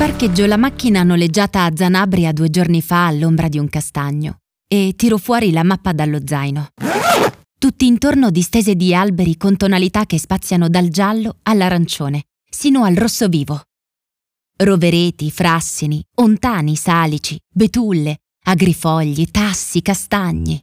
Parcheggio 0.00 0.46
la 0.46 0.56
macchina 0.56 1.02
noleggiata 1.02 1.64
a 1.64 1.72
Zanabria 1.76 2.32
due 2.32 2.48
giorni 2.48 2.80
fa 2.80 3.06
all'ombra 3.06 3.48
di 3.48 3.58
un 3.58 3.68
castagno 3.68 4.38
e 4.66 4.94
tiro 4.96 5.18
fuori 5.18 5.52
la 5.52 5.62
mappa 5.62 5.92
dallo 5.92 6.20
zaino. 6.24 6.68
Tutti 7.58 7.86
intorno 7.86 8.30
distese 8.30 8.76
di 8.76 8.94
alberi 8.94 9.36
con 9.36 9.58
tonalità 9.58 10.06
che 10.06 10.18
spaziano 10.18 10.70
dal 10.70 10.88
giallo 10.88 11.36
all'arancione, 11.42 12.22
sino 12.50 12.84
al 12.84 12.94
rosso 12.94 13.28
vivo. 13.28 13.60
Rovereti, 14.56 15.30
frassini, 15.30 16.02
ontani 16.14 16.76
salici, 16.76 17.38
betulle, 17.52 18.20
agrifogli, 18.44 19.30
tassi, 19.30 19.82
castagni. 19.82 20.58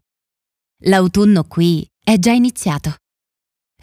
L'autunno 0.86 1.44
qui 1.44 1.88
è 2.04 2.18
già 2.18 2.32
iniziato. 2.32 2.96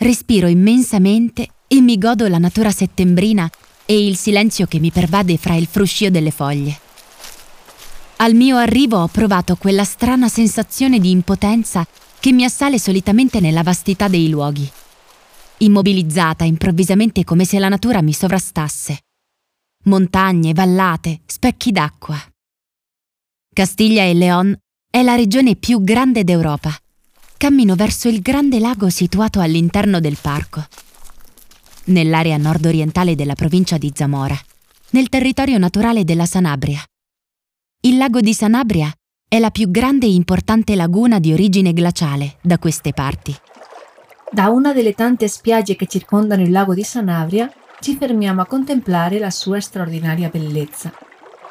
Respiro 0.00 0.48
immensamente 0.48 1.48
e 1.68 1.80
mi 1.80 1.96
godo 1.96 2.26
la 2.26 2.38
natura 2.38 2.72
settembrina 2.72 3.48
e 3.86 4.06
il 4.06 4.16
silenzio 4.16 4.66
che 4.66 4.78
mi 4.78 4.90
pervade 4.90 5.36
fra 5.36 5.54
il 5.54 5.66
fruscio 5.66 6.10
delle 6.10 6.30
foglie. 6.30 6.78
Al 8.16 8.34
mio 8.34 8.56
arrivo 8.56 8.98
ho 8.98 9.08
provato 9.08 9.56
quella 9.56 9.84
strana 9.84 10.28
sensazione 10.28 10.98
di 10.98 11.10
impotenza 11.10 11.86
che 12.20 12.32
mi 12.32 12.44
assale 12.44 12.78
solitamente 12.78 13.40
nella 13.40 13.62
vastità 13.62 14.08
dei 14.08 14.28
luoghi. 14.28 14.70
Immobilizzata 15.58 16.44
improvvisamente 16.44 17.24
come 17.24 17.44
se 17.44 17.58
la 17.58 17.68
natura 17.68 18.00
mi 18.02 18.12
sovrastasse. 18.12 19.00
Montagne, 19.84 20.54
vallate, 20.54 21.20
specchi 21.26 21.70
d'acqua. 21.70 22.16
Castiglia 23.52 24.04
e 24.04 24.14
León 24.14 24.56
è 24.90 25.02
la 25.02 25.14
regione 25.14 25.56
più 25.56 25.82
grande 25.82 26.24
d'Europa. 26.24 26.74
Cammino 27.36 27.74
verso 27.74 28.08
il 28.08 28.20
grande 28.20 28.58
lago 28.58 28.88
situato 28.88 29.40
all'interno 29.40 30.00
del 30.00 30.16
parco 30.20 30.66
nell'area 31.86 32.36
nord-orientale 32.36 33.14
della 33.14 33.34
provincia 33.34 33.78
di 33.78 33.92
Zamora, 33.94 34.38
nel 34.90 35.08
territorio 35.08 35.58
naturale 35.58 36.04
della 36.04 36.26
Sanabria. 36.26 36.82
Il 37.80 37.96
lago 37.96 38.20
di 38.20 38.32
Sanabria 38.32 38.90
è 39.28 39.38
la 39.38 39.50
più 39.50 39.70
grande 39.70 40.06
e 40.06 40.14
importante 40.14 40.74
laguna 40.74 41.18
di 41.18 41.32
origine 41.32 41.72
glaciale 41.72 42.36
da 42.40 42.58
queste 42.58 42.92
parti. 42.92 43.34
Da 44.30 44.48
una 44.48 44.72
delle 44.72 44.94
tante 44.94 45.28
spiagge 45.28 45.76
che 45.76 45.86
circondano 45.86 46.42
il 46.42 46.50
lago 46.50 46.74
di 46.74 46.82
Sanabria 46.82 47.52
ci 47.80 47.96
fermiamo 47.96 48.40
a 48.40 48.46
contemplare 48.46 49.18
la 49.18 49.30
sua 49.30 49.60
straordinaria 49.60 50.28
bellezza. 50.28 50.92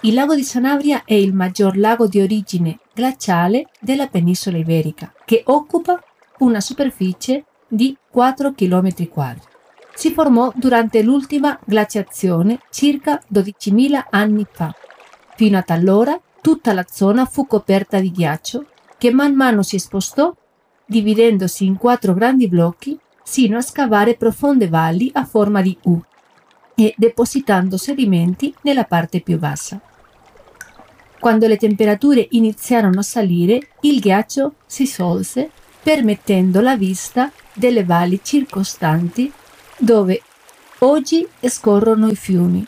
Il 0.02 0.16
lago 0.16 0.36
di 0.36 0.44
Sanabria 0.44 1.04
è 1.06 1.14
il 1.14 1.34
maggior 1.34 1.78
lago 1.78 2.08
di 2.08 2.20
origine 2.20 2.80
glaciale 2.94 3.68
della 3.80 4.08
penisola 4.08 4.58
iberica, 4.58 5.14
che 5.24 5.44
occupa 5.46 6.02
una 6.40 6.60
superficie 6.60 7.46
di 7.68 7.96
4 8.10 8.54
km 8.54 9.08
quadri 9.08 9.52
si 9.96 10.12
formò 10.12 10.52
durante 10.56 11.02
l'ultima 11.02 11.58
glaciazione 11.64 12.60
circa 12.70 13.22
12.000 13.32 14.06
anni 14.10 14.46
fa. 14.50 14.74
Fino 15.36 15.58
a 15.58 15.62
talora 15.62 16.20
tutta 16.42 16.74
la 16.74 16.86
zona 16.90 17.26
fu 17.26 17.48
coperta 17.48 18.00
di 18.00 18.12
ghiaccio 18.12 18.66
che 18.98 19.12
man 19.12 19.34
mano 19.34 19.64
si 19.64 19.80
spostò 19.80 20.36
dividendosi 20.86 21.66
in 21.66 21.78
quattro 21.78 22.14
grandi 22.14 22.48
blocchi 22.48 22.98
sino 23.24 23.58
a 23.58 23.62
scavare 23.62 24.16
profonde 24.16 24.68
valli 24.68 25.10
a 25.14 25.26
forma 25.26 25.62
di 25.62 25.78
U 25.84 26.02
e 26.76 26.94
depositando 26.98 27.78
sedimenti 27.78 28.54
nella 28.62 28.84
parte 28.84 29.22
più 29.22 29.38
bassa. 29.38 29.80
Quando 31.20 31.48
le 31.48 31.56
temperature 31.56 32.28
iniziarono 32.32 33.00
a 33.00 33.04
salire, 33.04 33.70
il 33.82 34.00
ghiaccio 34.02 34.56
si 34.66 34.86
solse 34.86 35.50
permettendo 35.82 36.60
la 36.60 36.76
vista 36.76 37.32
delle 37.54 37.86
valli 37.86 38.20
circostanti 38.22 39.32
dove 39.84 40.22
oggi 40.80 41.28
scorrono 41.42 42.08
i 42.08 42.16
fiumi. 42.16 42.66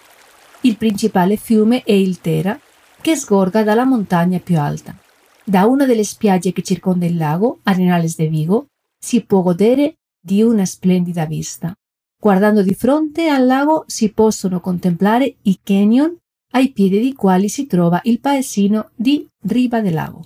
Il 0.61 0.75
principale 0.75 1.37
fiume 1.37 1.83
è 1.83 1.93
il 1.93 2.19
Tera, 2.19 2.59
che 2.99 3.15
sgorga 3.15 3.63
dalla 3.63 3.85
montagna 3.85 4.39
più 4.39 4.59
alta. 4.59 4.97
Da 5.41 5.65
una 5.65 5.85
delle 5.85 6.03
spiagge 6.03 6.51
che 6.51 6.61
circonda 6.61 7.05
il 7.05 7.15
lago, 7.15 7.59
Arenales 7.63 8.17
de 8.17 8.27
Vigo, 8.27 8.65
si 8.99 9.23
può 9.23 9.41
godere 9.43 9.95
di 10.19 10.41
una 10.41 10.65
splendida 10.65 11.25
vista. 11.25 11.73
Guardando 12.19 12.61
di 12.61 12.73
fronte 12.73 13.29
al 13.29 13.45
lago 13.45 13.85
si 13.87 14.11
possono 14.11 14.59
contemplare 14.59 15.35
i 15.43 15.59
canyon 15.63 16.17
ai 16.51 16.73
piedi 16.73 16.99
dei 16.99 17.13
quali 17.13 17.47
si 17.47 17.65
trova 17.65 18.01
il 18.03 18.19
paesino 18.19 18.89
di 18.93 19.25
Riva 19.43 19.79
del 19.79 19.93
Lago. 19.93 20.25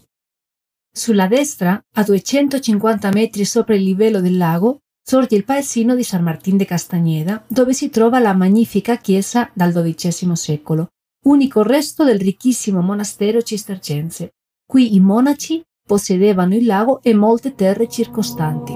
Sulla 0.91 1.27
destra, 1.27 1.79
a 1.93 2.03
250 2.03 3.11
metri 3.11 3.45
sopra 3.45 3.75
il 3.75 3.83
livello 3.83 4.21
del 4.21 4.37
lago, 4.37 4.79
sorge 5.09 5.35
il 5.35 5.43
paesino 5.43 5.95
di 5.95 6.03
San 6.03 6.21
Martín 6.21 6.55
de 6.55 6.65
Castagneda, 6.65 7.43
dove 7.47 7.73
si 7.73 7.89
trova 7.89 8.19
la 8.19 8.35
magnifica 8.35 8.97
chiesa 8.97 9.49
dal 9.55 9.73
XII 9.73 10.35
secolo, 10.35 10.89
unico 11.25 11.63
resto 11.63 12.03
del 12.03 12.19
ricchissimo 12.19 12.81
monastero 12.81 13.41
cistercense. 13.41 14.33
Qui 14.67 14.93
i 14.93 14.99
monaci 14.99 15.63
possedevano 15.83 16.53
il 16.53 16.67
lago 16.67 17.01
e 17.01 17.15
molte 17.15 17.55
terre 17.55 17.87
circostanti. 17.87 18.75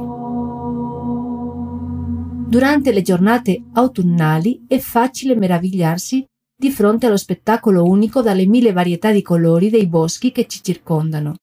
Durante 2.50 2.92
le 2.92 3.04
giornate 3.04 3.66
autunnali 3.74 4.66
è 4.68 4.80
facile 4.80 5.36
meravigliarsi 5.36 6.26
di 6.60 6.72
fronte 6.72 7.06
allo 7.06 7.18
spettacolo 7.18 7.84
unico 7.84 8.24
dalle 8.24 8.48
mille 8.48 8.72
varietà 8.72 9.12
di 9.12 9.22
colori 9.22 9.70
dei 9.70 9.86
boschi 9.86 10.32
che 10.32 10.48
ci 10.48 10.64
circondano. 10.64 11.36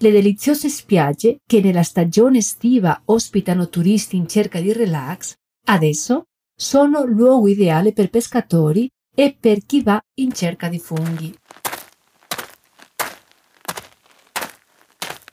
Le 0.00 0.10
deliziose 0.10 0.68
spiagge 0.68 1.38
che 1.46 1.60
nella 1.60 1.82
stagione 1.82 2.38
estiva 2.38 3.02
ospitano 3.06 3.68
turisti 3.68 4.16
in 4.16 4.26
cerca 4.26 4.60
di 4.60 4.72
relax, 4.72 5.34
adesso 5.66 6.24
sono 6.54 7.04
luogo 7.04 7.48
ideale 7.48 7.92
per 7.92 8.10
pescatori 8.10 8.88
e 9.14 9.36
per 9.38 9.64
chi 9.64 9.82
va 9.82 10.00
in 10.18 10.32
cerca 10.32 10.68
di 10.68 10.78
funghi. 10.78 11.34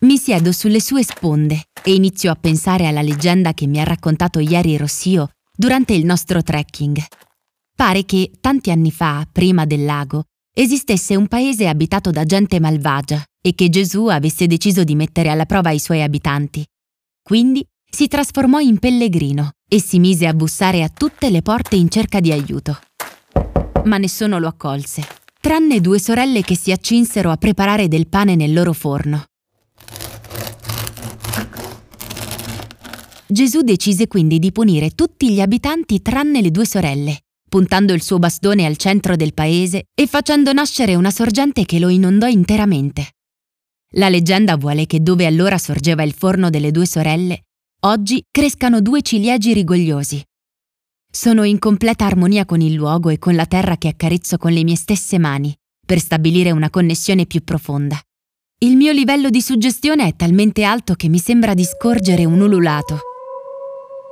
Mi 0.02 0.18
siedo 0.18 0.52
sulle 0.52 0.80
sue 0.80 1.03
sponde 1.03 1.66
e 1.84 1.94
inizio 1.94 2.31
a 2.31 2.36
pensare 2.36 2.88
alla 2.88 3.02
leggenda 3.02 3.53
che 3.53 3.68
mi 3.68 3.80
ha 3.80 3.84
raccontato 3.84 4.40
ieri 4.40 4.78
Rossio 4.78 5.30
durante 5.56 5.94
il 5.94 6.06
nostro 6.06 6.42
trekking. 6.42 6.98
Pare 7.75 8.06
che 8.06 8.31
tanti 8.40 8.72
anni 8.72 8.92
fa, 8.92 9.28
prima 9.30 9.66
del 9.66 9.84
lago, 9.84 10.24
esistesse 10.53 11.16
un 11.16 11.28
paese 11.28 11.68
abitato 11.68 12.12
da 12.12 12.24
gente 12.25 12.59
malvagia 12.59 13.24
e 13.42 13.56
che 13.56 13.70
Gesù 13.70 14.08
avesse 14.08 14.48
deciso 14.48 14.84
di 14.84 14.96
mettere 14.96 15.30
alla 15.30 15.46
prova 15.46 15.72
i 15.72 15.80
suoi 15.80 16.02
abitanti. 16.02 16.66
Quindi 17.22 17.66
si 17.90 18.08
trasformò 18.08 18.60
in 18.60 18.80
pellegrino 18.80 19.52
e 19.68 19.82
si 19.82 20.00
mise 20.00 20.28
a 20.28 20.34
bussare 20.34 20.84
a 20.84 20.90
tutte 20.90 21.30
le 21.30 21.42
porte 21.42 21.76
in 21.76 21.90
cerca 21.90 22.20
di 22.20 22.32
aiuto. 22.32 22.80
Ma 23.86 23.98
nessuno 23.98 24.40
lo 24.40 24.48
accolse, 24.48 25.04
tranne 25.40 25.82
due 25.82 26.00
sorelle 26.00 26.42
che 26.42 26.56
si 26.56 26.72
accinsero 26.72 27.32
a 27.32 27.38
preparare 27.38 27.88
del 27.88 28.08
pane 28.08 28.36
nel 28.36 28.54
loro 28.54 28.74
forno. 28.74 29.24
Gesù 33.28 33.62
decise 33.62 34.08
quindi 34.08 34.40
di 34.40 34.52
punire 34.52 34.90
tutti 34.92 35.32
gli 35.32 35.40
abitanti 35.40 36.02
tranne 36.02 36.42
le 36.42 36.52
due 36.52 36.66
sorelle 36.66 37.20
puntando 37.50 37.94
il 37.94 38.02
suo 38.02 38.20
bastone 38.20 38.66
al 38.66 38.78
centro 38.78 39.16
del 39.16 39.34
paese 39.34 39.86
e 39.94 40.08
facendo 40.08 40.54
nascere 40.54 40.96
una 40.96 41.12
sorgente 41.12 41.66
che 41.66 41.80
lo 41.80 41.90
inondò 41.90 42.28
interamente. 42.28 43.16
La 43.94 44.08
leggenda 44.08 44.56
vuole 44.56 44.86
che 44.86 45.02
dove 45.02 45.26
allora 45.26 45.58
sorgeva 45.58 46.04
il 46.04 46.14
forno 46.14 46.52
delle 46.52 46.70
due 46.70 46.86
sorelle, 46.86 47.46
oggi 47.86 48.24
crescano 48.30 48.82
due 48.82 49.02
ciliegi 49.02 49.52
rigogliosi. 49.52 50.24
Sono 51.12 51.44
in 51.44 51.58
completa 51.58 52.06
armonia 52.06 52.46
con 52.46 52.62
il 52.62 52.74
luogo 52.74 53.10
e 53.10 53.18
con 53.18 53.34
la 53.34 53.48
terra 53.48 53.78
che 53.78 53.88
accarezzo 53.88 54.38
con 54.38 54.52
le 54.52 54.64
mie 54.64 54.76
stesse 54.76 55.18
mani, 55.18 55.56
per 55.84 56.00
stabilire 56.00 56.52
una 56.52 56.70
connessione 56.70 57.26
più 57.26 57.44
profonda. 57.44 58.00
Il 58.60 58.76
mio 58.76 58.92
livello 58.92 59.32
di 59.32 59.42
suggestione 59.42 60.06
è 60.06 60.16
talmente 60.16 60.64
alto 60.64 60.94
che 60.94 61.10
mi 61.10 61.18
sembra 61.18 61.56
di 61.56 61.64
scorgere 61.64 62.26
un 62.26 62.42
ululato. 62.42 63.00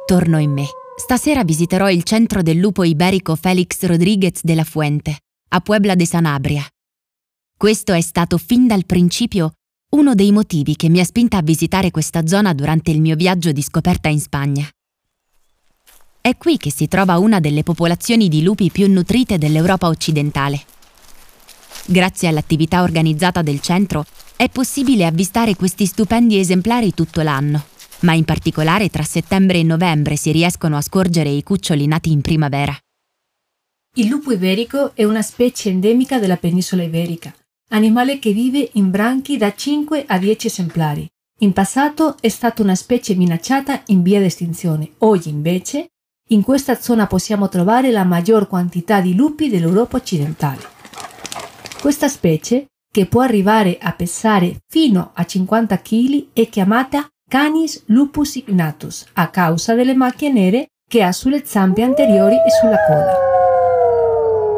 Torno 0.07 0.39
in 0.39 0.53
me. 0.53 0.65
Stasera 0.95 1.43
visiterò 1.43 1.87
il 1.91 2.01
centro 2.01 2.41
del 2.41 2.57
lupo 2.57 2.83
iberico 2.83 3.35
Felix 3.35 3.83
Rodriguez 3.83 4.41
de 4.41 4.55
la 4.55 4.63
Fuente, 4.63 5.19
a 5.49 5.59
Puebla 5.59 5.93
de 5.93 6.07
Sanabria. 6.07 6.67
Questo 7.55 7.93
è 7.93 8.01
stato 8.01 8.39
fin 8.39 8.65
dal 8.65 8.85
principio 8.85 9.53
uno 9.89 10.15
dei 10.15 10.31
motivi 10.31 10.75
che 10.75 10.89
mi 10.89 10.99
ha 10.99 11.05
spinta 11.05 11.37
a 11.37 11.41
visitare 11.41 11.91
questa 11.91 12.25
zona 12.27 12.53
durante 12.53 12.91
il 12.91 13.01
mio 13.01 13.15
viaggio 13.15 13.51
di 13.51 13.61
scoperta 13.61 14.09
in 14.09 14.19
Spagna. 14.19 14.67
È 16.19 16.35
qui 16.37 16.57
che 16.57 16.71
si 16.71 16.87
trova 16.87 17.17
una 17.17 17.39
delle 17.39 17.63
popolazioni 17.63 18.27
di 18.27 18.43
lupi 18.43 18.69
più 18.69 18.91
nutrite 18.91 19.37
dell'Europa 19.37 19.87
occidentale. 19.87 20.61
Grazie 21.85 22.27
all'attività 22.27 22.81
organizzata 22.81 23.41
del 23.41 23.61
centro 23.61 24.05
è 24.35 24.49
possibile 24.49 25.05
avvistare 25.05 25.55
questi 25.55 25.85
stupendi 25.85 26.37
esemplari 26.37 26.93
tutto 26.93 27.21
l'anno 27.21 27.75
ma 27.99 28.13
in 28.13 28.25
particolare 28.25 28.89
tra 28.89 29.03
settembre 29.03 29.59
e 29.59 29.63
novembre 29.63 30.15
si 30.15 30.31
riescono 30.31 30.77
a 30.77 30.81
scorgere 30.81 31.29
i 31.29 31.43
cuccioli 31.43 31.87
nati 31.87 32.11
in 32.11 32.21
primavera. 32.21 32.77
Il 33.95 34.07
lupo 34.07 34.31
iberico 34.31 34.91
è 34.93 35.03
una 35.03 35.21
specie 35.21 35.69
endemica 35.69 36.19
della 36.19 36.37
penisola 36.37 36.83
iberica, 36.83 37.33
animale 37.69 38.19
che 38.19 38.31
vive 38.31 38.69
in 38.73 38.89
branchi 38.89 39.37
da 39.37 39.53
5 39.53 40.05
a 40.07 40.17
10 40.17 40.47
esemplari. 40.47 41.07
In 41.39 41.53
passato 41.53 42.17
è 42.19 42.29
stata 42.29 42.61
una 42.61 42.75
specie 42.75 43.15
minacciata 43.15 43.83
in 43.87 44.01
via 44.01 44.19
di 44.19 44.25
estinzione, 44.25 44.91
oggi 44.99 45.29
invece 45.29 45.89
In 46.29 46.41
questa 46.41 46.75
zona 46.75 47.07
possiamo 47.07 47.47
trovare 47.47 47.89
la 47.89 48.03
maggior 48.03 48.49
quantità 48.49 48.99
di 48.99 49.15
lupi 49.15 49.49
dell'Europa 49.49 49.95
occidentale. 49.95 50.59
Questa 51.79 52.09
specie, 52.09 52.65
che 52.91 53.05
può 53.05 53.21
arrivare 53.21 53.77
a 53.79 53.93
pesare 53.93 54.57
fino 54.67 55.11
a 55.13 55.25
50 55.25 55.81
kg, 55.81 56.27
è 56.33 56.49
chiamata 56.49 57.07
Canis 57.29 57.83
lupus 57.87 58.35
ignatus 58.35 59.05
a 59.13 59.29
causa 59.29 59.73
delle 59.73 59.93
macchie 59.93 60.31
nere 60.31 60.67
che 60.85 61.01
ha 61.01 61.13
sulle 61.13 61.45
zampe 61.45 61.81
anteriori 61.81 62.35
e 62.35 62.49
sulla 62.59 62.77
coda. 62.85 63.36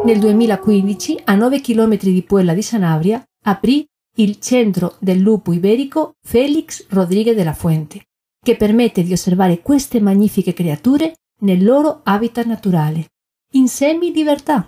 Nel 0.04 0.18
2015, 0.18 1.22
a 1.26 1.36
9 1.36 1.60
km 1.60 1.98
di 1.98 2.24
Puella 2.24 2.54
di 2.54 2.62
Sanabria, 2.62 3.22
aprì 3.44 3.86
il 4.16 4.40
centro 4.40 4.96
del 5.00 5.20
lupo 5.20 5.52
iberico 5.52 6.14
Felix 6.26 6.86
Rodríguez 6.90 7.36
de 7.36 7.44
la 7.44 7.54
Fuente, 7.54 8.06
che 8.42 8.56
permette 8.56 9.04
di 9.04 9.12
osservare 9.12 9.62
queste 9.62 10.00
magnifiche 10.00 10.54
creature 10.54 11.16
nel 11.42 11.64
loro 11.64 12.00
habitat 12.04 12.46
naturale, 12.46 13.08
in 13.54 13.68
semi-libertà. 13.68 14.66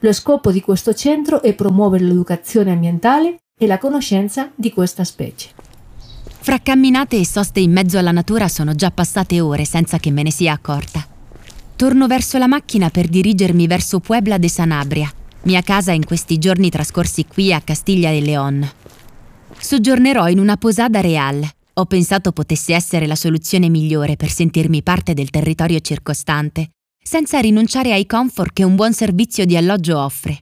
Lo 0.00 0.12
scopo 0.12 0.52
di 0.52 0.60
questo 0.60 0.94
centro 0.94 1.42
è 1.42 1.54
promuovere 1.54 2.04
l'educazione 2.04 2.70
ambientale 2.70 3.38
e 3.58 3.66
la 3.66 3.78
conoscenza 3.78 4.52
di 4.54 4.72
questa 4.72 5.02
specie. 5.02 5.50
Fra 6.22 6.60
camminate 6.60 7.18
e 7.18 7.26
soste 7.26 7.58
in 7.58 7.72
mezzo 7.72 7.98
alla 7.98 8.12
natura 8.12 8.46
sono 8.46 8.74
già 8.74 8.92
passate 8.92 9.40
ore 9.40 9.64
senza 9.64 9.98
che 9.98 10.12
me 10.12 10.22
ne 10.22 10.30
sia 10.30 10.52
accorta. 10.52 11.17
Torno 11.78 12.08
verso 12.08 12.38
la 12.38 12.48
macchina 12.48 12.90
per 12.90 13.06
dirigermi 13.06 13.68
verso 13.68 14.00
Puebla 14.00 14.36
de 14.36 14.48
Sanabria, 14.48 15.08
mia 15.42 15.62
casa 15.62 15.92
in 15.92 16.04
questi 16.04 16.36
giorni 16.36 16.70
trascorsi 16.70 17.24
qui 17.24 17.52
a 17.52 17.60
Castiglia 17.60 18.10
de 18.10 18.20
León. 18.20 18.68
Soggiornerò 19.56 20.26
in 20.28 20.40
una 20.40 20.56
posada 20.56 21.00
real. 21.00 21.48
Ho 21.74 21.84
pensato 21.84 22.32
potesse 22.32 22.74
essere 22.74 23.06
la 23.06 23.14
soluzione 23.14 23.68
migliore 23.68 24.16
per 24.16 24.28
sentirmi 24.28 24.82
parte 24.82 25.14
del 25.14 25.30
territorio 25.30 25.78
circostante, 25.78 26.70
senza 27.00 27.38
rinunciare 27.38 27.92
ai 27.92 28.06
comfort 28.06 28.52
che 28.54 28.64
un 28.64 28.74
buon 28.74 28.92
servizio 28.92 29.44
di 29.44 29.56
alloggio 29.56 30.00
offre. 30.00 30.40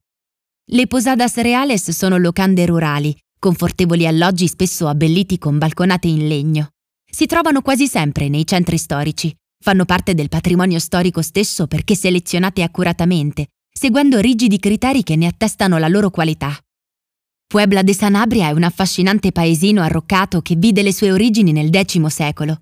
Le 0.70 0.86
posadas 0.86 1.34
reales 1.34 1.90
sono 1.90 2.16
locande 2.16 2.64
rurali, 2.64 3.14
confortevoli 3.38 4.06
alloggi 4.06 4.48
spesso 4.48 4.88
abbelliti 4.88 5.36
con 5.36 5.58
balconate 5.58 6.08
in 6.08 6.28
legno. 6.28 6.70
Si 7.04 7.26
trovano 7.26 7.60
quasi 7.60 7.86
sempre 7.86 8.30
nei 8.30 8.46
centri 8.46 8.78
storici, 8.78 9.36
fanno 9.58 9.84
parte 9.84 10.14
del 10.14 10.28
patrimonio 10.28 10.78
storico 10.78 11.22
stesso 11.22 11.66
perché 11.66 11.94
selezionate 11.94 12.62
accuratamente, 12.62 13.46
seguendo 13.72 14.18
rigidi 14.20 14.58
criteri 14.58 15.02
che 15.02 15.16
ne 15.16 15.26
attestano 15.26 15.78
la 15.78 15.88
loro 15.88 16.10
qualità. 16.10 16.56
Puebla 17.46 17.82
de 17.82 17.94
Sanabria 17.94 18.48
è 18.48 18.52
un 18.52 18.64
affascinante 18.64 19.32
paesino 19.32 19.82
arroccato 19.82 20.42
che 20.42 20.56
vide 20.56 20.82
le 20.82 20.92
sue 20.92 21.12
origini 21.12 21.52
nel 21.52 21.70
X 21.70 22.04
secolo. 22.06 22.60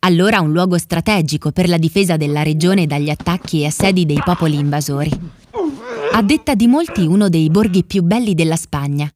Allora 0.00 0.40
un 0.40 0.52
luogo 0.52 0.78
strategico 0.78 1.50
per 1.50 1.68
la 1.68 1.78
difesa 1.78 2.16
della 2.16 2.42
regione 2.42 2.86
dagli 2.86 3.10
attacchi 3.10 3.62
e 3.62 3.66
assedi 3.66 4.06
dei 4.06 4.20
popoli 4.24 4.56
invasori. 4.56 5.10
A 6.12 6.22
detta 6.22 6.54
di 6.54 6.66
molti 6.66 7.06
uno 7.06 7.28
dei 7.28 7.50
borghi 7.50 7.84
più 7.84 8.02
belli 8.02 8.34
della 8.34 8.56
Spagna, 8.56 9.10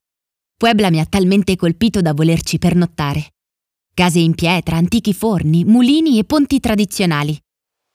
Puebla 0.57 0.91
mi 0.91 1.01
ha 1.01 1.05
talmente 1.05 1.57
colpito 1.57 2.01
da 2.01 2.15
volerci 2.15 2.59
pernottare. 2.59 3.33
Case 3.95 4.19
in 4.19 4.35
pietra, 4.35 4.77
antichi 4.77 5.13
forni, 5.13 5.65
mulini 5.65 6.19
e 6.19 6.25
ponti 6.25 6.61
tradizionali. 6.61 7.39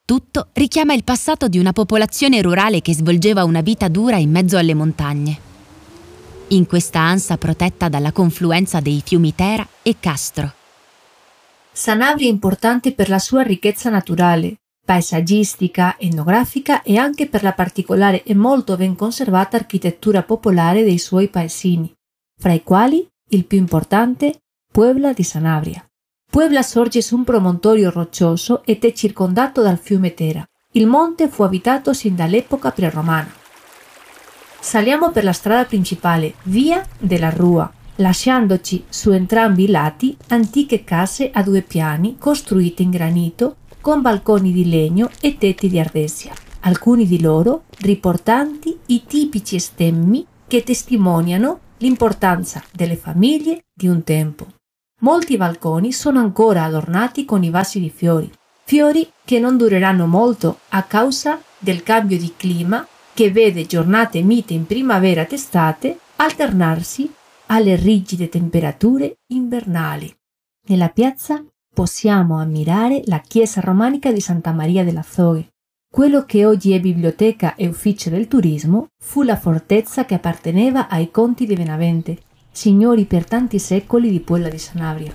Tutto 0.06 0.50
richiama 0.54 0.94
il 0.94 1.04
passato 1.04 1.48
di 1.48 1.58
una 1.58 1.74
popolazione 1.74 2.40
rurale 2.44 2.82
che 2.82 2.94
svolgeva 2.94 3.44
una 3.44 3.62
vita 3.62 3.88
dura 3.88 4.18
in 4.18 4.30
mezzo 4.30 4.58
alle 4.58 4.76
montagne. 4.76 5.40
In 6.50 6.68
questa 6.68 7.00
ansa 7.00 7.38
protetta 7.38 7.90
dalla 7.90 8.12
confluenza 8.12 8.80
dei 8.80 9.02
fiumi 9.04 9.34
Tera 9.34 9.68
e 9.82 9.96
Castro. 10.00 10.54
Sanabria 11.72 12.28
è 12.28 12.32
importante 12.32 12.94
per 12.94 13.10
la 13.10 13.20
sua 13.20 13.42
ricchezza 13.42 13.90
naturale, 13.90 14.58
paesaggistica, 14.86 15.98
etnografica 15.98 16.84
e 16.84 16.98
anche 16.98 17.28
per 17.28 17.42
la 17.42 17.54
particolare 17.54 18.24
e 18.24 18.36
molto 18.36 18.78
ben 18.78 18.96
conservata 18.96 19.58
architettura 19.58 20.22
popolare 20.22 20.84
dei 20.84 21.00
suoi 21.00 21.28
paesini 21.28 21.92
fra 22.40 22.54
i 22.54 22.62
quali 22.62 23.06
il 23.30 23.46
più 23.46 23.58
importante 23.58 24.42
Puebla 24.72 25.12
di 25.12 25.24
Sanabria. 25.24 25.87
Puebla 26.30 26.62
sorge 26.62 27.02
su 27.02 27.16
un 27.16 27.24
promontorio 27.24 27.90
roccioso 27.90 28.62
ed 28.66 28.84
è 28.84 28.92
circondato 28.92 29.62
dal 29.62 29.80
fiume 29.80 30.14
Tera. 30.14 30.48
Il 30.74 30.86
monte 30.86 31.30
fu 31.30 31.44
abitato 31.44 31.94
sin 31.94 32.16
dall'epoca 32.16 32.72
preromana. 32.72 33.32
Saliamo 34.60 35.12
per 35.12 35.24
la 35.24 35.32
strada 35.32 35.66
principale, 35.66 36.36
via 36.44 36.86
della 37.00 37.30
Rua, 37.30 37.72
lasciandoci 37.96 38.84
su 38.90 39.12
entrambi 39.12 39.64
i 39.64 39.70
lati 39.72 40.16
antiche 40.28 40.84
case 40.84 41.32
a 41.34 41.42
due 41.42 41.62
piani 41.62 42.18
costruite 42.20 42.84
in 42.84 42.92
granito 42.92 43.56
con 43.82 44.02
balconi 44.02 44.52
di 44.52 44.70
legno 44.70 45.10
e 45.22 45.38
tetti 45.38 45.70
di 45.70 45.80
ardesia, 45.80 46.34
alcuni 46.62 47.08
di 47.08 47.22
loro 47.22 47.64
riportanti 47.80 48.78
i 48.88 49.06
tipici 49.08 49.58
stemmi 49.58 50.28
che 50.46 50.62
testimoniano 50.62 51.60
l'importanza 51.78 52.62
delle 52.74 52.98
famiglie 52.98 53.64
di 53.74 53.88
un 53.88 54.04
tempo. 54.04 54.48
Molti 55.02 55.38
balconi 55.38 55.92
sono 55.92 56.20
ancora 56.20 56.64
adornati 56.64 57.24
con 57.24 57.44
i 57.44 57.52
vasi 57.52 57.80
di 57.80 57.92
fiori, 57.92 58.32
fiori 58.64 59.08
che 59.24 59.40
non 59.40 59.56
dureranno 59.56 60.08
molto 60.08 60.62
a 60.70 60.82
causa 60.84 61.40
del 61.60 61.84
cambio 61.84 62.18
di 62.18 62.34
clima 62.36 62.86
che 63.14 63.30
vede 63.30 63.68
giornate 63.68 64.24
mite 64.24 64.56
in 64.56 64.66
primavera 64.66 65.22
ed 65.22 65.34
estate 65.34 66.00
alternarsi 66.16 67.14
alle 67.48 67.76
rigide 67.76 68.28
temperature 68.28 69.20
invernali. 69.28 70.12
Nella 70.68 70.90
piazza 70.90 71.46
possiamo 71.72 72.40
ammirare 72.40 73.04
la 73.06 73.20
chiesa 73.20 73.62
romanica 73.62 74.12
di 74.12 74.20
Santa 74.20 74.52
Maria 74.52 74.84
della 74.84 75.04
Zoghe, 75.04 75.50
quello 75.88 76.26
che 76.26 76.44
oggi 76.44 76.74
è 76.74 76.80
biblioteca 76.80 77.54
e 77.54 77.68
ufficio 77.68 78.10
del 78.10 78.28
turismo 78.28 78.88
fu 79.00 79.22
la 79.22 79.38
fortezza 79.38 80.06
che 80.06 80.16
apparteneva 80.16 80.88
ai 80.90 81.12
conti 81.12 81.46
di 81.46 81.56
Benavente, 81.56 82.18
signori 82.58 83.06
per 83.06 83.24
tanti 83.24 83.60
secoli 83.60 84.10
di 84.10 84.20
Puella 84.20 84.50
di 84.50 84.58
Sanabria. 84.58 85.14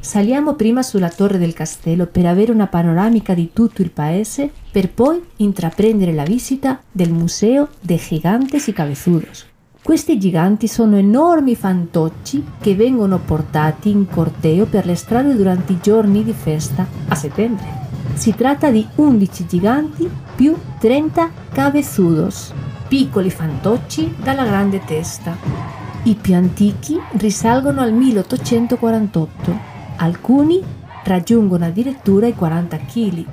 Saliamo 0.00 0.54
prima 0.54 0.82
sulla 0.82 1.08
torre 1.08 1.38
del 1.38 1.52
castello 1.52 2.06
per 2.06 2.26
avere 2.26 2.50
una 2.50 2.66
panoramica 2.66 3.32
di 3.32 3.50
tutto 3.52 3.80
il 3.80 3.92
paese, 3.92 4.50
per 4.72 4.90
poi 4.90 5.22
intraprendere 5.36 6.12
la 6.12 6.24
visita 6.24 6.80
del 6.90 7.12
Museo 7.12 7.68
de 7.80 7.96
Gigantes 7.96 8.66
y 8.66 8.72
Cabezudos. 8.72 9.46
Questi 9.80 10.18
giganti 10.18 10.66
sono 10.66 10.96
enormi 10.96 11.54
fantocci 11.54 12.44
che 12.60 12.74
vengono 12.74 13.20
portati 13.20 13.90
in 13.90 14.08
corteo 14.08 14.66
per 14.66 14.84
le 14.84 14.96
strade 14.96 15.36
durante 15.36 15.74
i 15.74 15.78
giorni 15.80 16.24
di 16.24 16.32
festa 16.32 16.84
a 17.06 17.14
settembre. 17.14 17.66
Si 18.14 18.34
tratta 18.34 18.68
di 18.68 18.84
11 18.96 19.46
giganti 19.46 20.10
più 20.34 20.56
30 20.80 21.30
cabezudos, 21.52 22.52
piccoli 22.88 23.30
fantocci 23.30 24.16
dalla 24.20 24.44
grande 24.44 24.84
testa. 24.84 25.69
I 26.02 26.14
più 26.14 26.34
antichi 26.34 26.98
risalgono 27.18 27.82
al 27.82 27.92
1848, 27.92 29.58
alcuni 29.98 30.62
raggiungono 31.04 31.66
addirittura 31.66 32.26
i 32.26 32.34
40 32.34 32.76
kg, 32.78 33.24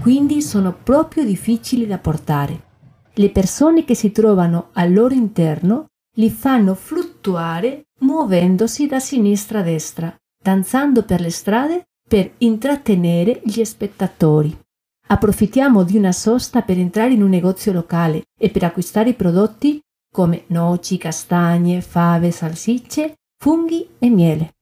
quindi 0.00 0.40
sono 0.40 0.72
proprio 0.72 1.24
difficili 1.24 1.84
da 1.84 1.98
portare. 1.98 2.62
Le 3.14 3.30
persone 3.30 3.84
che 3.84 3.96
si 3.96 4.12
trovano 4.12 4.68
al 4.74 4.92
loro 4.92 5.14
interno 5.14 5.86
li 6.16 6.30
fanno 6.30 6.74
fluttuare 6.74 7.86
muovendosi 8.02 8.86
da 8.86 9.00
sinistra 9.00 9.58
a 9.58 9.62
destra, 9.62 10.14
danzando 10.40 11.02
per 11.02 11.20
le 11.20 11.30
strade 11.30 11.86
per 12.08 12.34
intrattenere 12.38 13.40
gli 13.44 13.64
spettatori. 13.64 14.56
Approfittiamo 15.08 15.82
di 15.82 15.96
una 15.96 16.12
sosta 16.12 16.62
per 16.62 16.78
entrare 16.78 17.14
in 17.14 17.22
un 17.22 17.30
negozio 17.30 17.72
locale 17.72 18.22
e 18.38 18.48
per 18.48 18.62
acquistare 18.62 19.12
prodotti 19.14 19.80
come 20.12 20.44
noci, 20.48 20.98
castagne, 20.98 21.80
fave, 21.80 22.30
salsicce, 22.30 23.14
funghi 23.42 23.86
e 23.98 24.10
miele. 24.10 24.52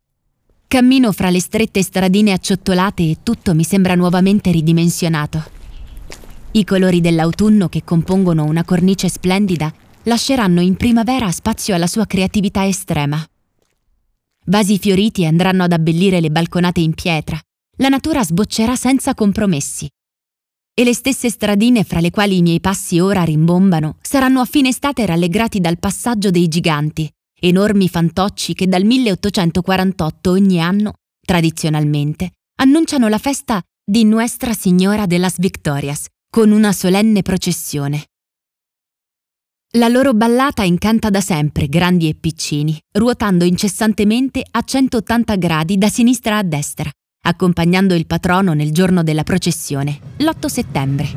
Cammino 0.69 1.11
fra 1.11 1.29
le 1.29 1.41
strette 1.41 1.83
stradine 1.83 2.31
acciottolate 2.31 3.03
e 3.03 3.17
tutto 3.25 3.53
mi 3.53 3.65
sembra 3.65 3.97
nuovamente 3.97 4.53
ridimensionato. 4.53 5.43
I 6.53 6.65
colori 6.65 7.01
dell'autunno 7.01 7.69
che 7.69 7.83
compongono 7.83 8.45
una 8.45 8.65
cornice 8.65 9.09
splendida 9.09 9.73
lasceranno 10.05 10.61
in 10.61 10.77
primavera 10.77 11.29
spazio 11.33 11.75
alla 11.75 11.89
sua 11.89 12.07
creatività 12.07 12.65
estrema. 12.65 13.21
Vasi 14.47 14.79
fioriti 14.79 15.27
andranno 15.27 15.65
ad 15.65 15.73
abbellire 15.73 16.21
le 16.21 16.31
balconate 16.31 16.81
in 16.81 16.95
pietra. 16.95 17.39
La 17.79 17.89
natura 17.89 18.23
sboccerà 18.23 18.77
senza 18.77 19.15
compromessi. 19.15 19.89
E 20.81 20.85
le 20.85 20.95
stesse 20.95 21.29
stradine 21.29 21.85
fra 21.85 22.01
le 22.01 22.11
quali 22.11 22.39
i 22.39 22.41
miei 22.41 22.59
passi 22.59 23.01
ora 23.01 23.23
rimbombano 23.23 23.99
saranno 24.01 24.41
a 24.41 24.47
fine 24.47 24.71
estate 24.71 25.05
rallegrati 25.05 25.61
dal 25.61 25.79
passaggio 25.79 26.31
dei 26.31 26.49
giganti, 26.49 27.07
enormi 27.39 27.87
fantocci 27.87 28.55
che 28.55 28.67
dal 28.67 28.85
1848 28.85 30.31
ogni 30.31 30.59
anno, 30.59 30.95
tradizionalmente, 31.21 32.31
annunciano 32.63 33.09
la 33.09 33.19
festa 33.19 33.61
di 33.85 34.05
Nuestra 34.05 34.55
Signora 34.55 35.05
de 35.05 35.19
las 35.19 35.37
Victorias 35.37 36.07
con 36.31 36.51
una 36.51 36.73
solenne 36.73 37.21
processione. 37.21 38.07
La 39.73 39.89
loro 39.89 40.15
ballata 40.15 40.63
incanta 40.63 41.11
da 41.11 41.21
sempre 41.21 41.67
grandi 41.67 42.09
e 42.09 42.15
piccini, 42.15 42.81
ruotando 42.93 43.45
incessantemente 43.45 44.43
a 44.51 44.63
180 44.63 45.37
gradi 45.37 45.77
da 45.77 45.91
sinistra 45.91 46.39
a 46.39 46.43
destra, 46.43 46.91
accompagnando 47.23 47.95
il 47.95 48.07
patrono 48.07 48.55
nel 48.55 48.73
giorno 48.73 49.03
della 49.03 49.25
processione, 49.25 49.99
l'8 50.17 50.47
settembre. 50.47 51.09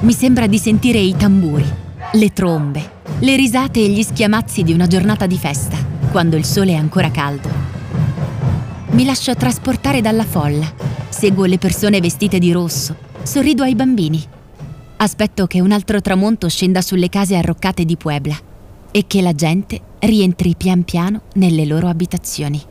Mi 0.00 0.12
sembra 0.12 0.46
di 0.46 0.58
sentire 0.58 0.98
i 0.98 1.16
tamburi, 1.16 1.64
le 2.12 2.32
trombe, 2.32 2.90
le 3.20 3.34
risate 3.34 3.80
e 3.80 3.88
gli 3.88 4.02
schiamazzi 4.02 4.62
di 4.62 4.72
una 4.72 4.86
giornata 4.86 5.26
di 5.26 5.38
festa, 5.38 5.78
quando 6.10 6.36
il 6.36 6.44
sole 6.44 6.72
è 6.72 6.76
ancora 6.76 7.10
caldo. 7.10 7.48
Mi 8.90 9.06
lascio 9.06 9.34
trasportare 9.34 10.02
dalla 10.02 10.24
folla, 10.24 10.70
seguo 11.08 11.46
le 11.46 11.56
persone 11.56 12.00
vestite 12.00 12.38
di 12.38 12.52
rosso, 12.52 12.94
sorrido 13.22 13.62
ai 13.62 13.74
bambini. 13.74 14.22
Aspetto 14.96 15.46
che 15.46 15.60
un 15.60 15.72
altro 15.72 16.02
tramonto 16.02 16.48
scenda 16.50 16.82
sulle 16.82 17.08
case 17.08 17.36
arroccate 17.36 17.86
di 17.86 17.96
Puebla 17.96 18.36
e 18.90 19.06
che 19.06 19.22
la 19.22 19.32
gente 19.32 19.80
rientri 20.00 20.54
pian 20.54 20.84
piano 20.84 21.22
nelle 21.34 21.64
loro 21.64 21.88
abitazioni. 21.88 22.62